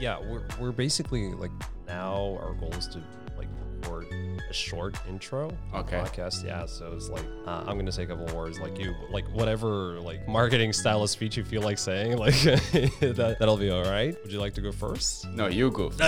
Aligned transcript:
yeah, 0.00 0.18
we're, 0.20 0.42
we're 0.60 0.72
basically 0.72 1.32
like 1.32 1.50
now 1.86 2.38
our 2.42 2.54
goal 2.54 2.72
is 2.74 2.86
to 2.88 3.02
like 3.36 3.48
record 3.82 4.06
a 4.50 4.52
short 4.52 4.96
intro 5.08 5.50
Okay. 5.74 5.96
podcast. 5.98 6.44
Yeah, 6.44 6.66
so 6.66 6.92
it's 6.94 7.08
like 7.08 7.24
uh, 7.46 7.64
I'm 7.66 7.76
gonna 7.78 7.92
say 7.92 8.02
a 8.04 8.06
couple 8.06 8.26
words 8.36 8.58
like 8.60 8.78
you 8.78 8.94
like 9.10 9.26
whatever 9.32 10.00
like 10.00 10.26
marketing 10.28 10.72
style 10.72 11.02
of 11.02 11.10
speech 11.10 11.36
you 11.36 11.44
feel 11.44 11.62
like 11.62 11.78
saying 11.78 12.16
like 12.24 12.34
that 12.42 13.36
that'll 13.38 13.56
be 13.56 13.70
all 13.70 13.84
right. 13.84 14.16
Would 14.22 14.32
you 14.32 14.40
like 14.40 14.54
to 14.54 14.60
go 14.60 14.72
first? 14.72 15.26
No, 15.30 15.46
you 15.46 15.70
go. 15.70 15.90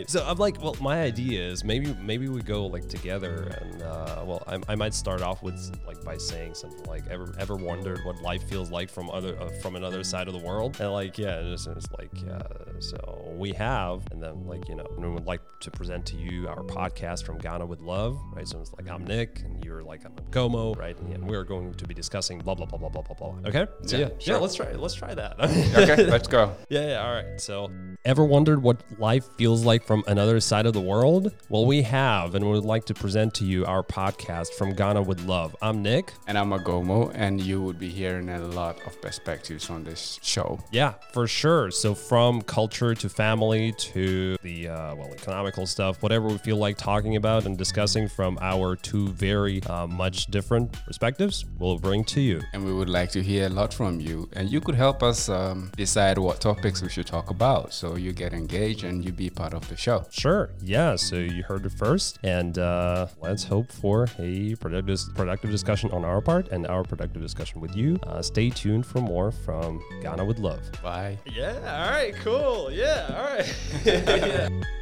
right. 0.00 0.10
So 0.10 0.24
I'm 0.26 0.38
like, 0.38 0.60
well, 0.62 0.76
my 0.80 1.02
idea 1.02 1.42
is 1.46 1.64
maybe 1.64 1.94
maybe 2.00 2.28
we 2.28 2.42
go 2.42 2.66
like 2.66 2.88
together, 2.88 3.56
and 3.60 3.82
uh, 3.82 4.22
well, 4.26 4.42
I, 4.46 4.58
I 4.68 4.74
might 4.74 4.94
start 4.94 5.22
off 5.22 5.42
with 5.42 5.58
like 5.86 6.02
by 6.04 6.16
saying 6.16 6.54
something 6.54 6.84
like, 6.84 7.06
ever 7.08 7.34
ever 7.38 7.56
wondered 7.56 8.00
what 8.04 8.20
life 8.22 8.42
feels 8.48 8.70
like 8.70 8.90
from 8.90 9.10
other 9.10 9.38
uh, 9.40 9.48
from 9.60 9.76
another 9.76 10.02
side 10.04 10.28
of 10.28 10.34
the 10.34 10.40
world? 10.40 10.76
And 10.80 10.92
like, 10.92 11.18
yeah, 11.18 11.40
it's, 11.40 11.66
it's 11.66 11.86
like, 11.98 12.10
yeah. 12.26 12.42
So 12.80 13.34
we 13.36 13.52
have, 13.52 14.02
and 14.10 14.22
then 14.22 14.46
like 14.46 14.68
you 14.68 14.74
know, 14.76 14.86
we 14.98 15.08
would 15.08 15.26
like 15.26 15.42
to 15.60 15.70
present 15.70 16.06
to 16.06 16.16
you 16.16 16.48
our 16.48 16.62
podcast 16.62 17.24
from 17.24 17.38
Ghana 17.38 17.66
with 17.66 17.80
Love, 17.80 18.18
right? 18.32 18.48
So 18.48 18.60
it's 18.60 18.72
like 18.72 18.90
I'm 18.90 19.04
Nick, 19.04 19.42
and 19.44 19.62
you're 19.64 19.82
like 19.82 20.04
I'm 20.04 20.12
Gomo, 20.30 20.76
right? 20.76 20.98
And 20.98 21.28
we're 21.28 21.44
going 21.44 21.74
to 21.74 21.86
be 21.86 21.94
discussing 21.94 22.38
blah 22.38 22.54
blah 22.54 22.66
blah 22.66 22.78
blah 22.78 22.88
blah 22.88 23.02
blah 23.02 23.14
blah. 23.14 23.48
Okay. 23.48 23.66
So 23.86 23.96
Yeah, 23.96 24.06
yeah, 24.06 24.14
yeah, 24.20 24.36
let's 24.38 24.54
try 24.54 24.72
let's 24.72 24.94
try 24.94 25.14
that. 25.14 25.40
okay, 25.40 26.04
let's 26.10 26.28
go. 26.28 26.54
Yeah, 26.68 26.88
yeah, 26.88 27.06
all 27.06 27.12
right. 27.12 27.40
So, 27.40 27.70
ever 28.04 28.24
wondered 28.24 28.62
what 28.62 28.82
life 28.98 29.28
feels 29.36 29.64
like 29.64 29.84
from 29.84 30.02
another 30.06 30.40
side 30.40 30.64
of 30.64 30.72
the 30.72 30.80
world? 30.80 31.32
Well, 31.48 31.66
we 31.66 31.82
have, 31.82 32.34
and 32.34 32.44
we 32.44 32.52
would 32.52 32.64
like 32.64 32.86
to 32.86 32.94
present 32.94 33.34
to 33.34 33.44
you 33.44 33.66
our 33.66 33.82
podcast 33.82 34.54
from 34.54 34.72
Ghana 34.72 35.02
with 35.02 35.20
Love. 35.24 35.54
I'm 35.60 35.82
Nick. 35.82 36.12
And 36.26 36.38
I'm 36.38 36.50
Agomo, 36.50 37.12
and 37.14 37.40
you 37.40 37.60
would 37.60 37.78
be 37.78 37.88
hearing 37.88 38.28
a 38.30 38.40
lot 38.40 38.80
of 38.86 39.00
perspectives 39.02 39.68
on 39.68 39.84
this 39.84 40.18
show. 40.22 40.60
Yeah, 40.70 40.94
for 41.12 41.26
sure. 41.26 41.70
So, 41.70 41.94
from 41.94 42.40
culture 42.42 42.94
to 42.94 43.08
family 43.08 43.72
to 43.72 44.36
the 44.42 44.68
uh, 44.68 44.94
well, 44.94 45.12
economical 45.12 45.66
stuff, 45.66 46.02
whatever 46.02 46.28
we 46.28 46.38
feel 46.38 46.56
like 46.56 46.78
talking 46.78 47.16
about 47.16 47.44
and 47.44 47.58
discussing 47.58 48.08
from 48.08 48.38
our 48.40 48.76
two 48.76 49.08
very 49.08 49.62
uh, 49.64 49.86
much 49.86 50.26
different 50.26 50.72
perspectives, 50.86 51.44
we'll 51.58 51.78
bring 51.78 52.04
to 52.04 52.20
you. 52.20 52.40
And 52.54 52.64
we 52.64 52.72
would 52.72 52.88
like 52.88 53.10
to 53.10 53.22
hear 53.22 53.46
a 53.46 53.50
lot 53.50 53.74
from 53.74 54.00
you. 54.00 54.28
And 54.32 54.50
you 54.50 54.60
could 54.60 54.74
help 54.74 55.02
us 55.02 55.28
um, 55.28 55.70
decide 55.76 56.16
what 56.16 56.40
topics 56.40 56.80
we 56.80 56.88
should 56.88 57.06
talk 57.06 57.30
about. 57.30 57.74
So 57.74 57.89
you 57.96 58.12
get 58.12 58.32
engaged 58.32 58.84
and 58.84 59.04
you 59.04 59.12
be 59.12 59.30
part 59.30 59.54
of 59.54 59.68
the 59.68 59.76
show. 59.76 60.04
Sure. 60.10 60.50
Yeah. 60.62 60.96
So 60.96 61.16
you 61.16 61.42
heard 61.42 61.66
it 61.66 61.72
first, 61.72 62.18
and 62.22 62.58
uh, 62.58 63.06
let's 63.20 63.44
hope 63.44 63.70
for 63.70 64.08
a 64.18 64.54
productive 64.56 64.98
productive 65.14 65.50
discussion 65.50 65.90
on 65.92 66.04
our 66.04 66.20
part 66.20 66.48
and 66.48 66.66
our 66.66 66.82
productive 66.82 67.22
discussion 67.22 67.60
with 67.60 67.76
you. 67.76 67.98
Uh, 68.06 68.22
stay 68.22 68.50
tuned 68.50 68.86
for 68.86 69.00
more 69.00 69.30
from 69.30 69.80
Ghana 70.02 70.24
with 70.24 70.38
Love. 70.38 70.60
Bye. 70.82 71.18
Yeah. 71.26 71.54
All 71.84 71.90
right. 71.90 72.14
Cool. 72.16 72.70
Yeah. 72.70 73.06
All 73.16 73.24
right. 73.24 74.64